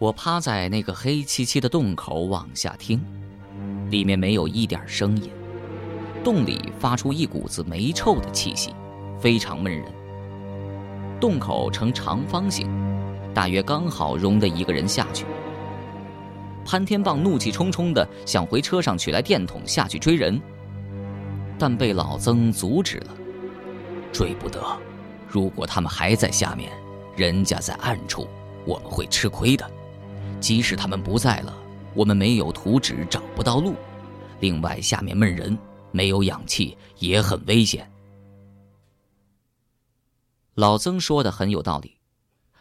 [0.00, 3.00] 我趴在那个黑漆漆的洞口往下听，
[3.90, 5.30] 里面没有一点声音，
[6.24, 8.74] 洞里发出一股子霉臭的气息，
[9.20, 9.84] 非常闷人。
[11.20, 12.68] 洞口呈长方形，
[13.32, 15.24] 大约刚好容得一个人下去。
[16.64, 20.42] 潘天棒怒气冲冲的想回车上取来电筒下去追人，
[21.56, 23.14] 但被老曾阻止了。
[24.12, 24.60] 追不得，
[25.28, 26.72] 如果他们还在下面，
[27.16, 28.26] 人家在暗处，
[28.66, 29.64] 我们会吃亏的。
[30.40, 31.56] 即使他们不在了，
[31.94, 33.74] 我们没有图纸，找不到路。
[34.40, 35.56] 另外，下面闷人，
[35.90, 37.90] 没有氧气，也很危险。
[40.54, 41.96] 老曾说的很有道理，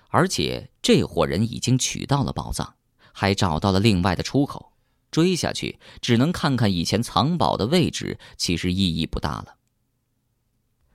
[0.10, 2.76] 而且这伙人已经取到了宝藏。
[3.16, 4.74] 还找到了另外的出口，
[5.12, 9.58] 追下去只能看看以前藏宝的位置，其实意义不大了。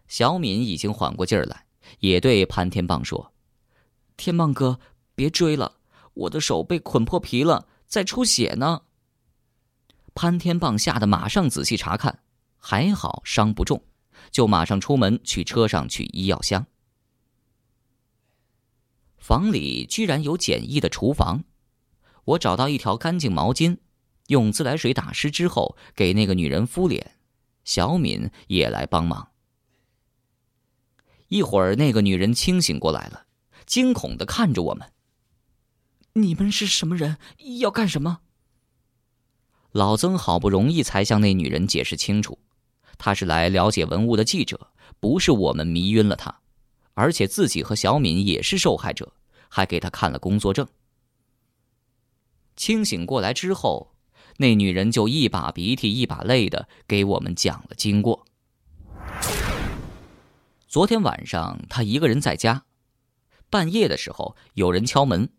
[0.09, 1.67] 小敏已经缓过劲儿来，
[2.01, 3.33] 也对潘天棒说
[4.19, 4.81] ：“天棒哥，
[5.15, 5.77] 别追了，
[6.19, 8.83] 我的手被捆破皮了，在出血呢。”
[10.15, 12.21] 潘天棒吓得马上仔细查看，
[12.57, 13.83] 还好伤不重，
[14.31, 16.67] 就马上出门去车上取医药箱。
[19.17, 21.45] 房里居然有简易的厨房。
[22.25, 23.79] 我找到一条干净毛巾，
[24.27, 27.17] 用自来水打湿之后给那个女人敷脸。
[27.65, 29.31] 小敏也来帮忙。
[31.29, 33.27] 一会儿，那个女人清醒过来了，
[33.67, 34.91] 惊恐的看着我们
[36.23, 37.19] ：“你们是什么人？
[37.61, 38.21] 要干什么？”
[39.73, 42.39] 老曾好不容易才向那女人解释清楚，
[42.97, 46.41] 他是来了解文物的记者，不是我们迷晕了他，
[46.95, 49.13] 而且自己和小敏也是受害者，
[49.49, 50.67] 还给他看了工作证。
[52.57, 53.93] 清醒过来之后，
[54.39, 58.27] 那女人就一把鼻涕一把泪的给我们讲了经过。
[60.67, 62.65] 昨天晚上她一个人在家，
[63.49, 65.31] 半夜的时候有人敲门，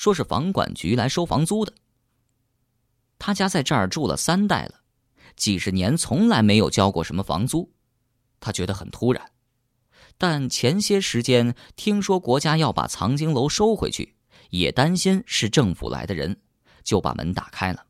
[0.00, 1.74] 说是房管局来收房租的。
[3.18, 4.80] 他家在这儿住了三代了，
[5.36, 7.70] 几十年从来没有交过什么房租，
[8.40, 9.30] 他觉得很突然。
[10.16, 14.16] 但前些时间听说国家要把藏经楼收回去，
[14.48, 16.40] 也担心是政府来的人。
[16.82, 17.84] 就把门打开了。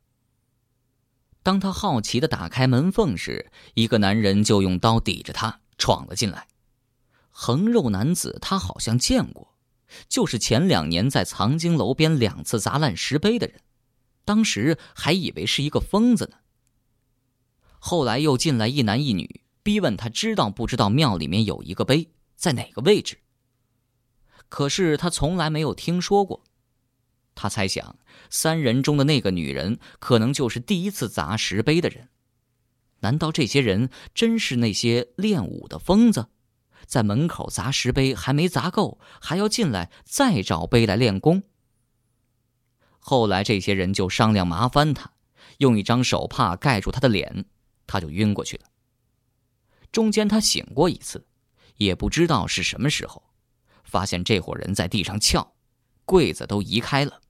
[1.45, 6.49] 当他好奇的打开门缝时，一个男人就用刀抵着他闯了进来。
[7.31, 9.55] 横肉男子他好像见过，
[10.09, 13.61] 就是前两年在藏经楼边两次砸烂石碑的人，
[14.25, 16.39] 当时还以为是一个疯子呢。
[17.79, 23.19] 后来又进来一男一女，逼问他知道不知道庙里面有一个碑在哪个位置。
[24.49, 26.45] 可是他从来没有听说过。
[27.35, 27.97] 他猜想，
[28.29, 32.09] 三人中的那个女人可能就是第一次砸石碑的人。
[33.01, 36.27] 难道这些人真是那些练武的疯子，
[36.87, 41.43] 在门口砸石碑还没砸够，还要进来再找碑来练功？
[42.99, 45.13] 后来这些人就商量麻烦他，
[45.59, 47.47] 用一张手帕盖住他的脸，
[47.87, 48.65] 他就晕过去了。
[49.91, 51.27] 中间他醒过一次，
[51.77, 53.23] 也不知道是什么时候，
[53.85, 55.55] 发现这伙人在地上撬，
[56.05, 57.21] 柜子都移开了。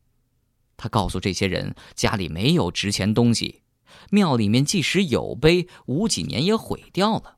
[0.76, 3.62] 他告诉这些人，家里没有值钱东西，
[4.10, 7.36] 庙里面即使有碑，五几年也毁掉了。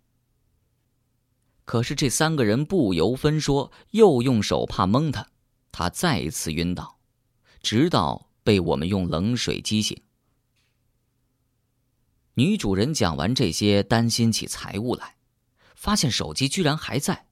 [1.73, 5.29] 可是这三个人不由分说，又用手帕蒙他，
[5.73, 6.99] 他再一次晕倒，
[7.63, 9.99] 直到被我们用冷水激醒。
[12.35, 15.17] 女主人讲完这些，担心起财物来，
[15.75, 17.25] 发现手机居然还在，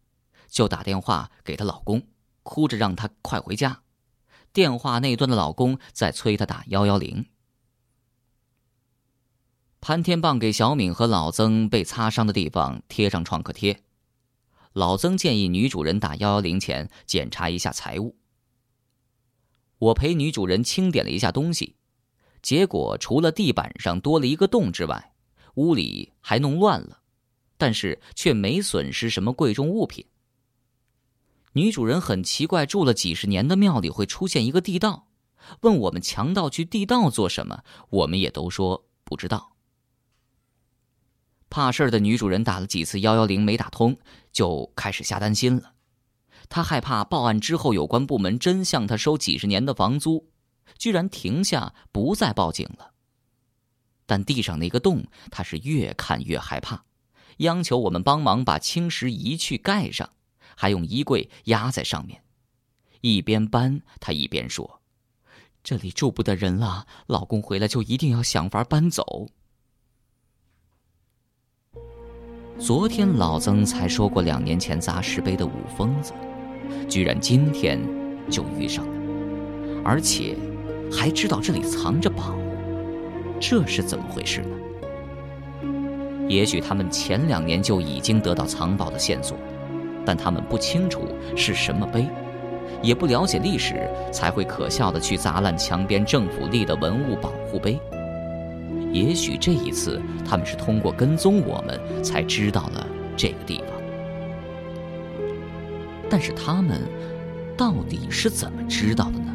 [0.49, 2.03] 就打电话给她老公，
[2.43, 3.83] 哭着让他快回家。
[4.55, 7.27] 电话那端的老公在催她打幺幺零。
[9.83, 13.83] 潘天棒给小敏和老曾被擦伤的地方贴上创可贴。
[14.73, 18.17] 老曾建议女主人打幺幺零前检查一下财物。
[19.79, 21.75] 我陪女主人清点了一下东西，
[22.41, 25.15] 结果除了地板上多了一个洞之外，
[25.55, 27.01] 屋里还弄乱了，
[27.57, 30.07] 但是却没损失什么贵重物品。
[31.55, 35.09] 女主人很奇怪，住了几十年的庙里会出现一个地道，
[35.63, 39.57] 问我们强盗去地道做什么，我们也都说不知道。
[41.51, 43.99] 怕事儿的女主人打了几次幺幺零没打通，
[44.33, 45.75] 就开始瞎担心了。
[46.49, 50.31] 她害怕报案之后有关部门真向她收几十年的房租，
[50.79, 52.93] 居然停下不再报警了。
[54.07, 56.85] 但地上那个洞，她是越看越害怕，
[57.39, 60.09] 央求我们帮忙把青石移去盖上。
[60.57, 62.23] 还用衣柜压在上面，
[63.01, 64.83] 一边搬他一边说
[65.65, 69.29] ：“这里住不得人了，老公回来就一定要想法搬走。”
[72.61, 76.13] 昨天老曾才说过两年前砸石碑的五疯子，
[76.87, 77.81] 居然今天
[78.29, 78.93] 就遇上了，
[79.83, 80.37] 而且
[80.93, 82.35] 还知道这里藏着宝，
[83.41, 85.69] 这是怎么回事呢？
[86.29, 89.39] 也许他们前两年就已经得到藏宝的线索，
[90.05, 91.01] 但他们不清楚
[91.35, 92.07] 是什么碑，
[92.83, 97.81] 也不了解历史，才会可笑的去砸烂墙边政府立的文物保护碑。
[98.93, 103.67] 也许这一次他们是通过跟踪我们才知道了这个地方，
[106.09, 106.81] 但是他们
[107.57, 109.33] 到底是怎么知道的呢？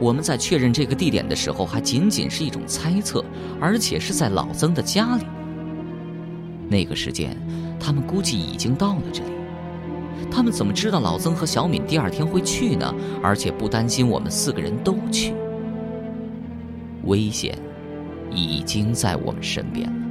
[0.00, 3.24] 我们在确认这个地点的时候，还仅仅是一种猜测，
[3.60, 5.24] 而且是在老曾的家里。
[6.68, 7.36] 那个时间，
[7.78, 9.30] 他们估计已经到了这里。
[10.28, 12.92] 他们怎么知道老曾和小敏第二天会去呢？
[13.22, 15.34] 而且不担心我们四个人都去？
[17.04, 17.56] 危险
[18.34, 20.02] 已经在我们身边了。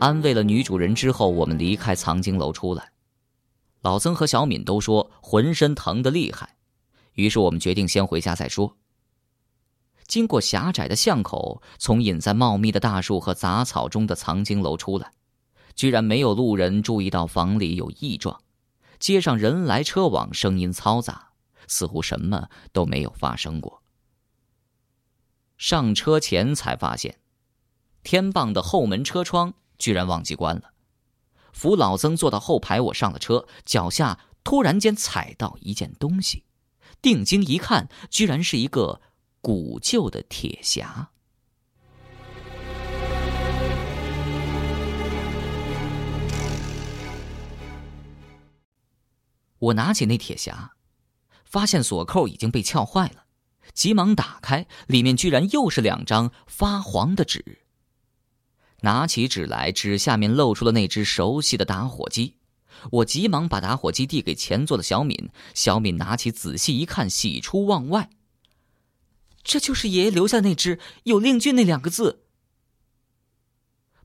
[0.00, 2.92] 安慰了女主人之后，我们离开藏经楼出来。
[3.82, 6.56] 老曾和小敏都说浑身疼得厉害，
[7.12, 8.76] 于是我们决定先回家再说。
[10.06, 15.12] 经过狭窄的巷口，从隐在茂密的大树和杂草中的藏经楼出来，
[15.74, 18.40] 居然没有路人注意到房里有异状。
[18.98, 21.30] 街上人来车往，声音嘈杂，
[21.66, 23.83] 似乎什么都没有发生过。
[25.56, 27.18] 上车前才发现，
[28.02, 30.72] 天棒的后门车窗居然忘记关了。
[31.52, 36.44] 扶老曾坐到后排，我上了车，脚下突然间踩到一件东西，
[37.00, 39.00] 定睛一看，居然是一个
[39.40, 41.06] 古旧的铁匣。
[49.60, 50.70] 我拿起那铁匣，
[51.44, 53.23] 发现锁扣已经被撬坏了，
[53.72, 57.62] 急忙打开，里面居然又是两张发黄的纸。
[58.82, 62.36] 拿起纸来，纸下面露出了那只熟悉的打火机。
[62.90, 68.10] 我急忙把打火机递给前座的小敏，小敏拿起仔细一看，喜出望外。
[69.42, 72.24] 这就是爷爷留下那只有“令俊”那两个字。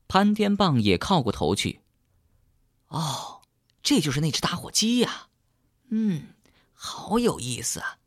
[0.08, 1.80] 潘天棒也靠过头去。
[2.88, 3.42] 哦，
[3.82, 5.28] 这就是那只打火机呀！
[5.90, 6.34] 嗯，
[6.72, 7.99] 好有意思啊！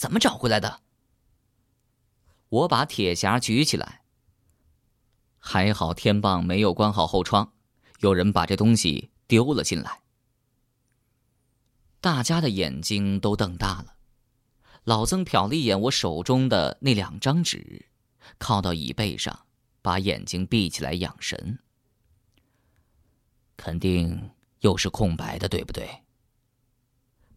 [0.00, 0.80] 怎么找回来的？
[2.48, 4.00] 我把铁匣举起来。
[5.38, 7.52] 还好天棒没有关好后窗，
[7.98, 10.00] 有人把这东西丢了进来。
[12.00, 13.96] 大家的眼睛都瞪大了。
[14.84, 17.90] 老曾瞟了一眼我手中的那两张纸，
[18.38, 19.44] 靠到椅背上，
[19.82, 21.58] 把眼睛闭起来养神。
[23.58, 24.30] 肯定
[24.60, 26.04] 又是空白的，对不对？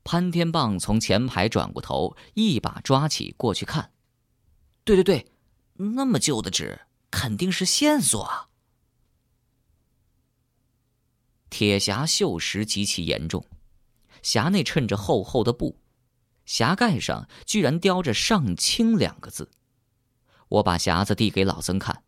[0.04, 3.92] 潘天棒从前排转过头，一把抓起过去看。
[4.84, 5.32] 对对对，
[5.74, 6.82] 那么旧的纸。
[7.16, 8.50] 肯定是线索啊！
[11.52, 13.46] 铁匣锈蚀极其严重，
[14.24, 15.78] 匣内衬着厚厚的布，
[16.48, 19.52] 匣盖上居然雕着“上清”两个字。
[20.48, 22.04] 我把匣子递给老曾看，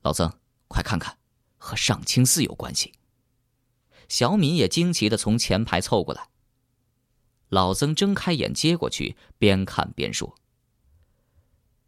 [0.00, 0.32] 老曾，
[0.68, 1.18] 快看看，
[1.58, 2.94] 和上清寺有关系。
[4.08, 6.30] 小敏也惊奇的从前排凑过来。
[7.48, 10.34] 老曾睁开眼接过去，边看边说：“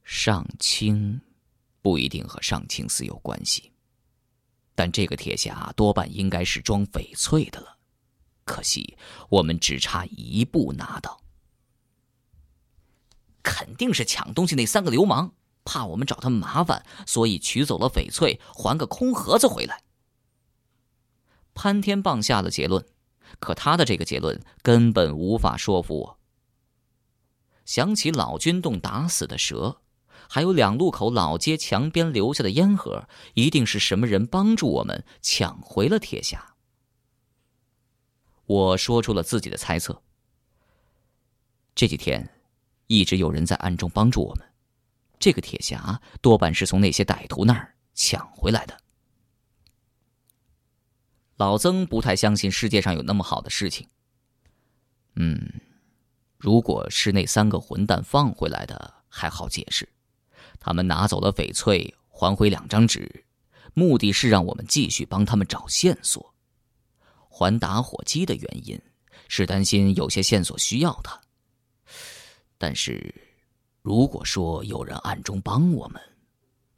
[0.04, 1.20] 上清。”
[1.82, 3.72] 不一定和上清寺有关系，
[4.74, 7.78] 但这个铁匣多半应该是装翡翠的了。
[8.44, 8.98] 可惜
[9.30, 11.22] 我们只差一步拿到，
[13.42, 15.32] 肯定是抢东西那三个流氓
[15.64, 19.82] 怕我们找他们麻烦，所以取走了翡翠，还个空盒子回来。
[21.54, 22.84] 潘天棒下了结论，
[23.38, 26.18] 可他的这个结论根本无法说服我。
[27.64, 29.80] 想起老君洞打死的蛇。
[30.32, 36.38] 还有两路口老街墙边留下的烟盒，一定是什么人帮助我们抢回了铁匣。
[38.46, 40.00] 我说出了自己的猜测。
[41.74, 42.30] 这几天，
[42.86, 44.46] 一直有人在暗中帮助我们，
[45.18, 48.80] 这个铁匣多半是从那些歹徒那儿抢回来的。
[51.40, 53.88] 老曾不太相信世界上有那么好的事情。
[55.14, 55.40] 嗯，
[56.36, 59.88] 如果是那三个混蛋放回来的，还好解释。
[60.58, 63.24] 他们拿走了翡翠，还回两张纸，
[63.72, 66.34] 目的是让我们继续帮他们找线索。
[67.30, 68.78] 还打火机的原因
[69.26, 71.18] 是担心有些线索需要它。
[72.58, 73.14] 但是，
[73.80, 76.02] 如果说有人暗中帮我们，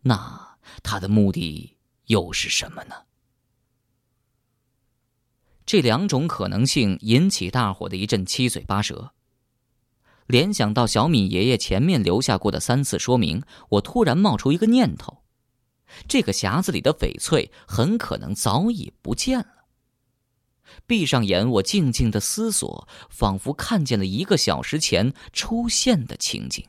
[0.02, 2.94] 那他的目的又是什么呢？
[5.64, 9.12] 这两种可能性引起大伙的一阵七嘴八舌。
[10.26, 15.22] 联想到小敏爷爷前面留下过的三次说明，我突然冒出一个念头：
[16.08, 19.46] 这个匣子里的翡翠很可能早已不见了。
[20.86, 26.64] 闭上眼，我静静的思索，仿佛看见了一个小时前出现的情景。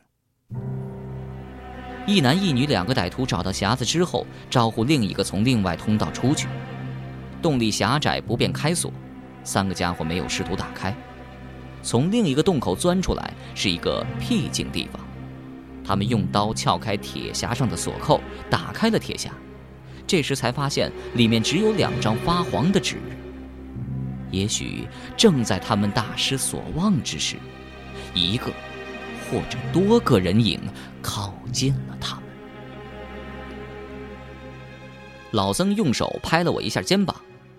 [2.06, 6.48] 一男一女两个歹徒找到匣子之后，招呼另一个从另外通道出去。
[7.44, 8.90] 洞里狭窄，不便开锁，
[9.42, 10.96] 三个家伙没有试图打开。
[11.82, 14.98] 从另一个洞口钻出来是一个僻静地方，
[15.86, 19.28] 他们用刀撬开铁匣上的锁扣，打开了铁匣。
[20.06, 22.96] 这时才发现里面只有两张发黄的纸。
[24.30, 27.36] 也许正在他们大失所望之时，
[28.14, 28.46] 一个
[29.28, 30.58] 或者多个人影
[31.02, 32.24] 靠近了他们。
[35.32, 37.14] 老曾用手拍了我一下肩膀，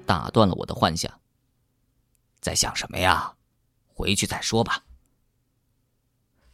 [0.06, 1.20] 打断了我的幻想。
[2.40, 3.36] 在想什么呀？
[3.88, 4.84] 回去再说吧。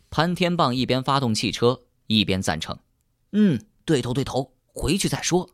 [0.09, 2.77] 潘天棒一边发动汽车，一边赞成
[3.33, 5.49] ：“嗯，对头对头，回去再说。”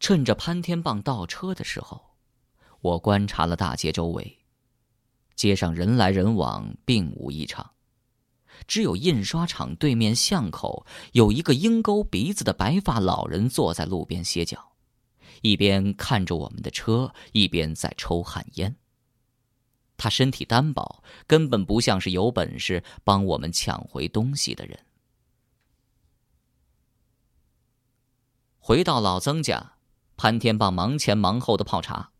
[0.00, 2.16] 趁着潘天棒倒车的时候，
[2.80, 4.40] 我观察了大街周围。
[5.34, 7.72] 街上人来人往，并无异常，
[8.66, 14.73] 只有印刷厂对面巷口有一个鹰钩鼻子的白发老人坐在路边歇脚，
[15.44, 18.76] 一边看着我们的车，一边在抽旱烟。
[19.98, 24.86] 他身体单薄，根本不像是有本事帮我们抢回东西的人。
[28.58, 29.72] 回到老曾家。
[30.16, 32.12] 潘天棒忙前忙后的泡茶，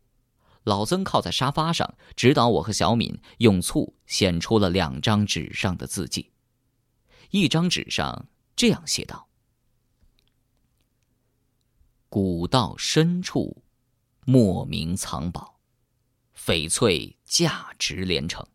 [0.63, 6.33] 老曾靠在沙发上指导我和小敏用醋显出了两张纸上的字迹。
[7.31, 9.24] 一张纸上这样写道
[12.15, 13.61] ：“古道深处，
[14.23, 15.59] 莫名藏宝，
[16.33, 18.47] 翡翠价值连城。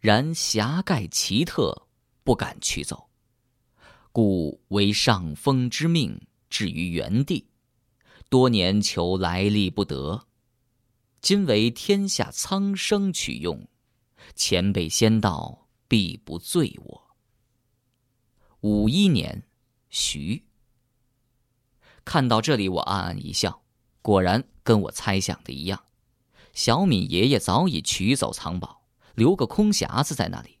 [0.00, 1.86] 然侠盖奇特，
[2.22, 3.10] 不敢取走，
[4.10, 7.46] 故为上峰之命，置于原地。”
[8.30, 10.26] 多年求来历不得，
[11.20, 13.68] 今为天下苍生取用，
[14.34, 17.16] 前辈仙道必不罪我。
[18.60, 19.46] 五一年，
[19.90, 20.42] 徐。
[22.04, 23.62] 看到这里，我暗暗一笑，
[24.02, 25.84] 果然跟我猜想的一样，
[26.52, 28.82] 小敏爷爷早已取走藏宝，
[29.14, 30.58] 留个空匣子在那里。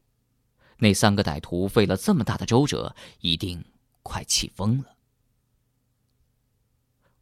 [0.78, 3.64] 那三个歹徒费了这么大的周折，一定
[4.02, 4.96] 快气疯了。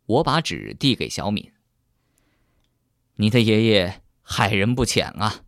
[0.07, 1.53] 我把纸递给小敏。
[3.17, 5.45] 你的爷爷害人不浅啊。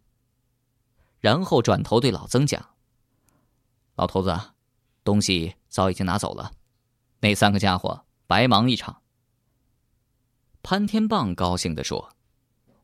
[1.21, 2.75] 然后转头对老曾讲
[3.97, 4.39] ：“老头子，
[5.03, 6.53] 东西早已经拿走了，
[7.21, 8.05] 那三个家伙
[8.35, 9.03] 白忙一场。”
[10.61, 12.17] 潘天棒高兴地说：“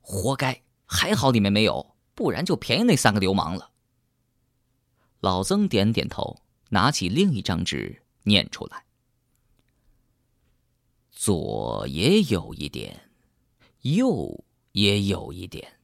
[0.01, 3.73] 活该，还好里面没有，不然就便宜那三个流氓了。”
[5.19, 8.85] 老曾点点头，拿起另一张纸念出来。
[11.11, 13.11] 左也有一点，
[13.81, 15.81] 右也有一点，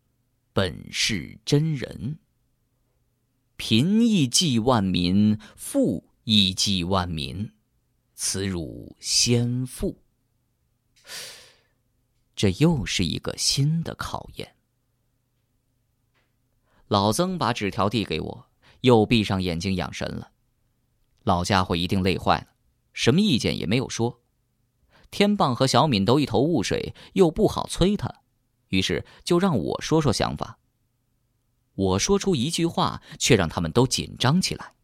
[0.52, 2.20] 本是真人。
[3.56, 7.52] 贫亦济万民，富亦济万民，
[8.16, 10.02] 此汝先父。
[12.34, 14.56] 这又是一个新的考验。
[16.88, 18.46] 老曾把纸条递给我，
[18.80, 20.32] 又闭上眼睛养神了。
[21.24, 22.48] 老家伙一定累坏了，
[22.92, 24.22] 什么意见也没有说。
[25.10, 28.22] 天棒和小敏都一头雾水，又不好催他，
[28.68, 30.58] 于是就让我说说想法。
[31.74, 34.74] 我说出一句话，却让他们都紧张起来。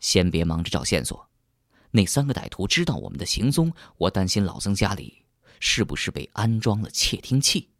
[0.00, 1.28] 先别忙着找线索，
[1.96, 5.24] 那三个歹徒知道我们的行踪，我担心老曾家里
[5.60, 7.70] 是不是被安装了窃听器。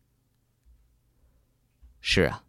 [2.00, 2.44] 是啊，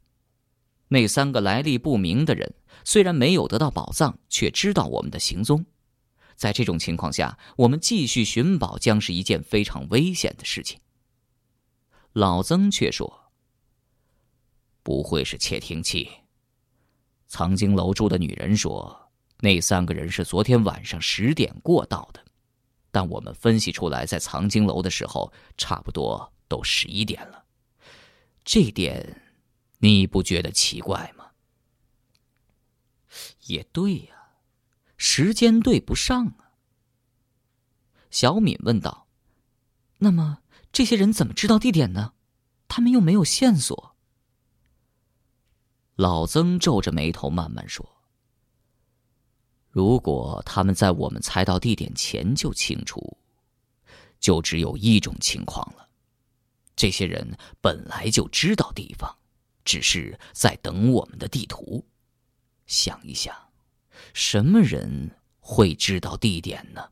[0.90, 2.54] 那三个来历不明的人
[2.84, 5.66] 虽然没有得到宝藏，却知道我们的行踪。
[6.36, 10.80] 在这种情况下，我们继续寻宝将是一件非常危险的事情。
[12.14, 13.32] 老曾却说
[14.84, 16.12] ：“不会是窃听器。”
[17.26, 19.05] 藏经楼住的女人说
[19.40, 22.24] ：“那三个人是昨天晚上十点过到的，
[22.92, 27.46] 但我们分析出来，在藏经楼的时候，差不多都十一点了。
[28.44, 29.22] 这点，
[29.80, 31.32] 你不觉得奇怪吗？”
[33.48, 34.16] 也对呀。
[34.98, 36.56] 时间对不上啊！
[38.10, 39.08] 小敏问道
[40.00, 40.40] ：“那么
[40.72, 42.14] 这些人怎么知道地点呢？
[42.70, 43.96] 他们又没有线索。”
[45.96, 47.95] 老曾皱着眉头慢慢说
[49.76, 53.18] ：“如果他们在我们猜到地点前就清楚，
[54.22, 55.90] 就只有一种情况了：
[56.78, 59.14] 这些人本来就知道地方，
[59.66, 61.86] 只是在等我们的地图。
[62.66, 63.36] 想一想。”
[64.14, 66.92] 什么人会知道地点呢？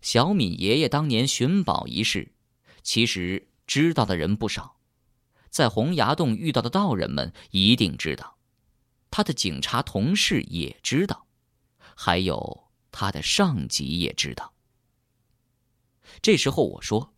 [0.00, 2.32] 小敏爷爷当年寻宝一事，
[2.82, 4.80] 其实知道的人不少，
[5.48, 8.37] 在洪崖洞遇到的道人们一定知道，
[9.10, 11.26] 他的警察同事也知道，
[11.94, 14.54] 还有他的上级也知道。
[16.22, 17.14] 这时候我说：“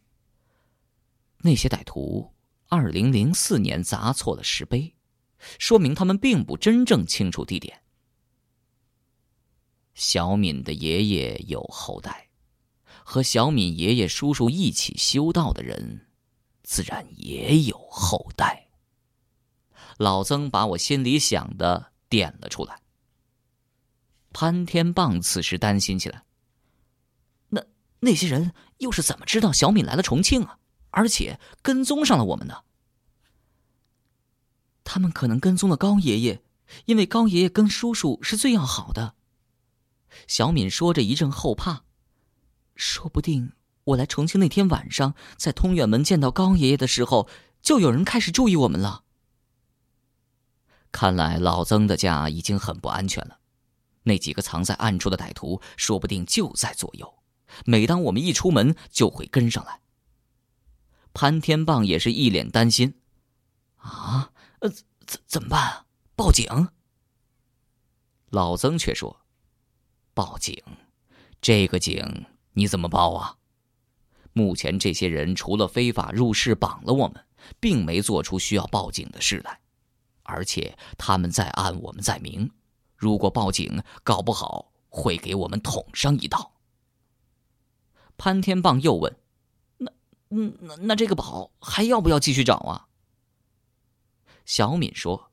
[1.42, 2.34] 那些歹徒
[2.68, 4.94] 二零零四年砸错了石碑，
[5.58, 7.82] 说明他们并不真正清楚地点。”
[9.94, 12.28] 小敏的爷爷有后代。
[13.02, 16.06] 和小敏爷爷叔叔一起修道的人，
[16.62, 18.69] 自然也有后代。
[20.00, 22.80] 老曾把我心里想的点了出来。
[24.32, 26.24] 潘天棒此时担心起来：
[27.50, 27.62] 那
[27.98, 30.56] 那些人又是怎么知道小敏来了重庆啊？
[30.88, 32.62] 而且跟踪上了我们呢？
[34.84, 36.42] 他们可能跟踪了高爷爷，
[36.86, 39.14] 因为高爷爷跟叔叔是最要好的。
[40.26, 41.84] 小敏说着，一阵后怕。
[42.74, 43.52] 说不定
[43.84, 47.28] 我来重庆那天晚上，在通远门见到高爷爷的时候，
[47.60, 49.04] 就有人开始注意我们了。
[50.92, 53.38] 看来老曾的家已经很不安全了，
[54.02, 57.14] 那几个藏在暗处的歹徒说不定就在左右，
[57.64, 59.80] 每当我们一出门就会跟上来。
[61.12, 63.00] 潘天棒也是一脸担心
[63.76, 64.70] ：“啊，呃，
[65.06, 65.86] 怎怎么办？
[66.14, 66.68] 报警？”
[68.30, 69.20] 老曾却说
[70.14, 70.62] ：“报警，
[71.40, 73.36] 这个警。”你怎么报啊？
[74.32, 77.24] 目前这些人除了非法入室绑了我们，
[77.60, 79.60] 并没做出需要报警的事来，
[80.30, 82.50] 而且他们在暗，我们在明。
[82.96, 86.52] 如果报警，搞不好会给我们捅上一刀。
[88.16, 89.16] 潘天棒又问
[89.78, 89.92] ：“那……
[90.30, 92.88] 嗯，那那这个宝还要不要继续找啊？”
[94.46, 95.30] 小敏说：“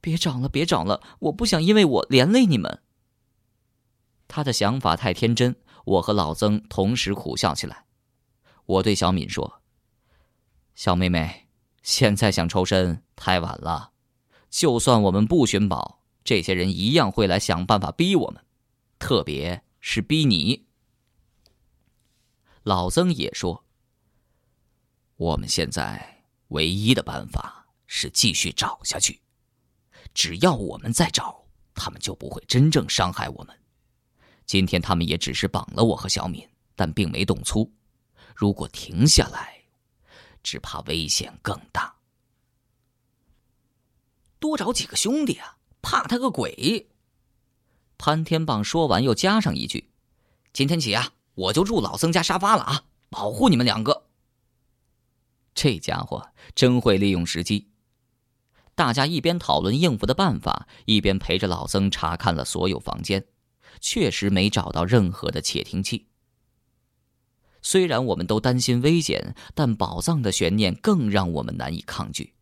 [0.00, 2.82] 别找了，别找了，我不想因为我连累你们。”
[4.28, 5.56] 他的想法太天真。
[5.82, 7.86] 我和老曾同时苦笑起来。
[8.66, 9.62] 我对小敏说
[10.76, 11.48] ：“小妹妹，
[11.82, 13.89] 现在想抽身太晚了。
[14.50, 18.44] 就算我们不寻宝，这些人一样会来想办法逼我们，
[18.98, 20.66] 特别是逼你。”
[22.64, 23.64] 老曾也说
[25.16, 29.20] ：“我们现在唯一的办法是继续找下去。
[30.12, 33.56] 只要我们在找，他们就不会真正伤害我们。”
[34.44, 37.72] 今天他们也只是绑了我和小敏，但并没动粗。
[38.34, 39.62] 如果停下来，
[40.42, 41.89] 只怕危险更大。
[44.50, 46.88] 多找几个兄弟啊，怕他个鬼！
[47.98, 49.92] 潘天棒说完，又加上一句
[50.52, 54.08] ：“今天起啊，我就住老曾家沙发了啊，保护你们两个。”
[55.54, 57.70] 这家伙真会利用时机。
[58.74, 63.24] 大家一边讨论应付的办法，一边陪着老曾查看了所有房间。
[63.80, 66.08] 确实没找到任何的窃听器。
[67.62, 72.34] 虽然我们都担心危险，但宝藏的悬念更让我们难以抗拒。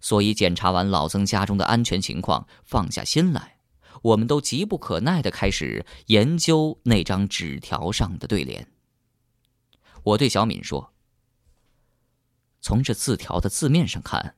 [0.00, 3.58] 所以，检查完老曾家中的安全情况，放下心来，
[4.02, 8.66] 我们都急不可耐的开始研究那张纸条上的对联。
[10.02, 10.94] 我对小敏说
[12.62, 14.36] ：“从这字条的字面上看，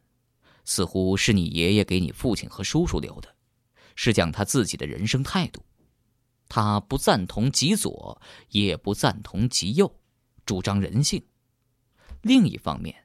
[0.65, 3.35] 似乎是你爷爷给你父亲和叔叔留的，
[3.95, 5.65] 是讲他自己的人生态度。”
[6.49, 8.21] 他不赞同极左，
[8.51, 9.99] 也不赞同极右，
[10.45, 11.25] 主张人性。
[12.21, 13.02] 另一方面，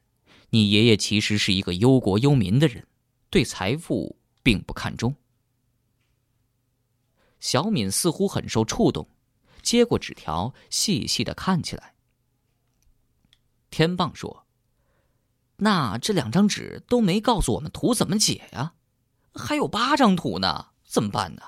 [0.50, 2.86] 你爷爷其实是一个忧国忧民的人，
[3.30, 5.14] 对财富并不看重。
[7.38, 9.08] 小敏似乎很受触动，
[9.62, 11.94] 接过纸条，细细的看起来。
[13.70, 14.46] 天棒说
[15.58, 18.74] ：“那这两张纸都没告诉我们图怎么解呀？
[19.34, 21.42] 还有八张图呢，怎么办呢？”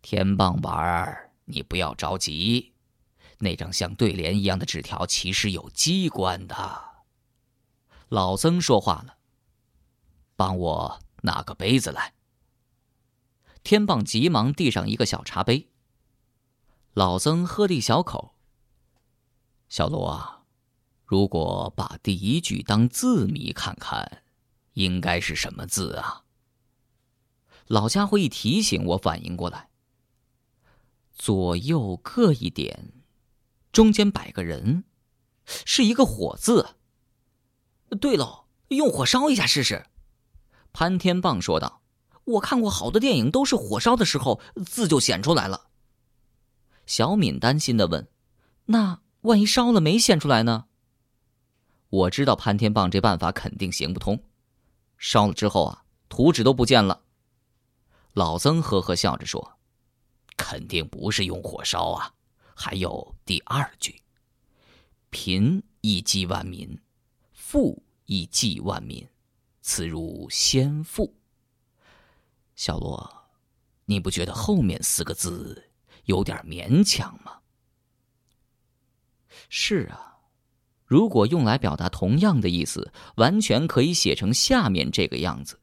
[0.00, 2.72] 天棒玩儿，你不要着急。
[3.38, 7.04] 那张像对联一样的纸条其实有机关的。
[8.08, 9.18] 老曾说话了
[10.36, 12.14] ：“帮我拿个杯子来。”
[13.62, 15.68] 天棒急忙递上一个小茶杯。
[16.94, 18.34] 老曾喝了一小口。
[19.68, 20.44] 小罗啊，
[21.04, 24.22] 如果把第一句当字谜看看，
[24.74, 26.22] 应该是什么字啊？
[27.66, 29.68] 老家伙一提醒，我反应过来。
[31.12, 32.92] 左右各一点，
[33.76, 34.84] 中间摆个人，
[35.44, 36.76] 是一个火字。
[38.00, 39.84] 对喽，用火烧一下试试。
[40.72, 41.82] 潘天棒说道
[42.24, 45.66] ：“我看过好多电影，都是火烧的时候字就显出来了。”
[46.86, 48.08] 小敏担心的问
[48.64, 50.68] ：“那万一烧了没显出来呢？”
[51.90, 54.24] 我知道潘天棒这办法肯定行不通，
[54.96, 57.02] 烧了之后啊，图纸都不见了。
[58.14, 59.58] 老曾呵呵笑着说。
[60.38, 62.12] 肯定不是用火烧啊，
[62.58, 64.00] 还有第二句
[65.10, 66.80] ：“贫亦济万民，
[67.34, 69.06] 富亦济万民，
[69.60, 71.14] 此如先富。”
[72.56, 73.28] 小罗，
[73.84, 75.70] 你不觉得后面四个字
[76.06, 77.40] 有点勉强吗？
[79.50, 80.16] 是啊，
[80.86, 85.60] 如果用来表达同样的意思，完全可以写成下面这个样子：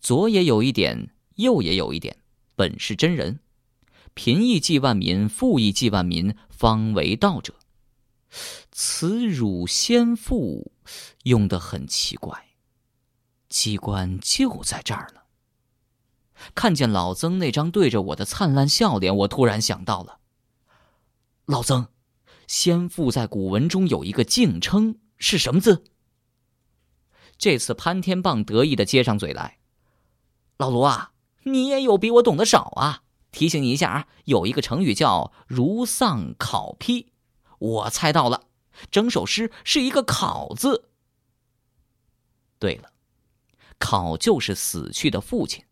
[0.00, 2.18] 左也有一点，右也有一点，
[2.56, 3.38] 本是真人。
[4.14, 7.54] 贫亦济万民，富亦济万民，方为道者。
[8.70, 10.72] 此汝先父，
[11.24, 12.48] 用的很奇怪。
[13.48, 15.20] 机关就在这儿呢。
[16.54, 20.18] 看见老曾那张对着我的灿烂笑脸，我突然想到了，
[21.46, 21.88] 老曾。
[22.48, 25.84] 先父在古文中有一个敬称，是什么字？
[27.38, 29.58] 这次潘天棒得意的接上嘴来
[30.58, 31.12] ：“老卢啊，
[31.44, 33.04] 你也有比我懂得少啊！
[33.32, 37.06] 提醒你一下啊，有一个成语叫‘如丧考妣’，
[37.58, 38.44] 我猜到了，
[38.90, 40.90] 整首诗是一个‘考’字。
[42.60, 42.92] 对了，
[43.78, 45.64] 考就是死去的父亲。”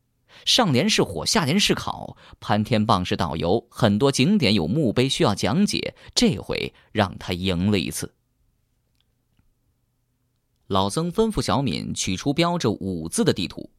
[0.46, 2.16] 上联是火，下联是烤。
[2.38, 5.94] 潘天棒是导游，很多景点有墓碑需要讲解。
[6.14, 8.14] 这回让他赢了一次。
[10.68, 13.70] 老曾吩咐小敏取出标着“五”字的地图，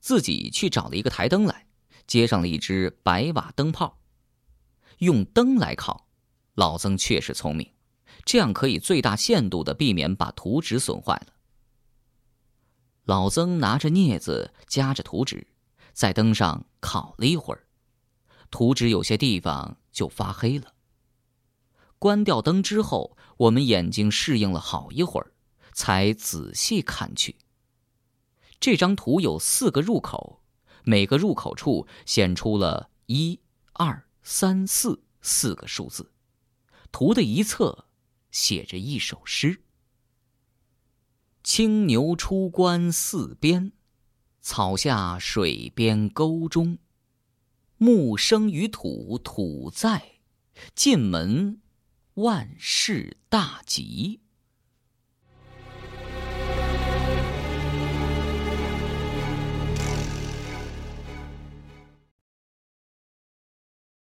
[0.00, 1.64] 自己去找了一个台灯来，
[2.06, 3.98] 接上了一只白瓦灯泡。
[4.98, 6.06] 用灯来烤，
[6.54, 7.72] 老曾确实聪明，
[8.24, 11.34] 这样可以最大限度的避免把图纸损坏了。
[13.04, 15.46] 老曾拿着镊子夹着图纸。
[15.92, 17.68] 在灯上烤了一会儿，
[18.50, 20.74] 图纸有些地方就发黑了。
[22.00, 25.30] 关掉灯之后，我们眼睛适应了好一会儿，
[25.72, 27.36] 才仔细看去。
[28.58, 30.42] 这张图有四个入口，
[30.84, 33.40] 每个入口处显出了一、
[33.72, 36.12] 二、三、四四个数字。
[36.92, 37.86] 图的一侧
[38.30, 39.62] 写着一首诗
[41.42, 43.72] ：“青牛出关四边。”
[44.46, 46.76] 草下水边沟中，
[47.78, 50.20] 木生于土，土在；
[50.74, 51.62] 进门，
[52.12, 54.20] 万事大吉。